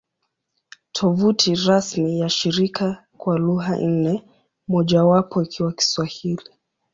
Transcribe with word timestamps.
Tovuti 0.91 1.55
rasmi 1.55 2.19
ya 2.19 2.29
shirika 2.29 3.05
kwa 3.17 3.37
lugha 3.37 3.77
nne, 3.77 4.23
mojawapo 4.67 5.43
ikiwa 5.43 5.73
Kiswahili 5.73 6.43